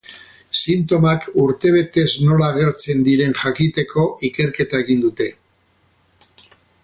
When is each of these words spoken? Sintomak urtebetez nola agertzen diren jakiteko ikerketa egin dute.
Sintomak 0.59 1.27
urtebetez 1.41 2.07
nola 2.29 2.47
agertzen 2.55 3.05
diren 3.09 3.37
jakiteko 3.43 4.07
ikerketa 4.31 4.83
egin 4.87 5.07
dute. 5.09 5.31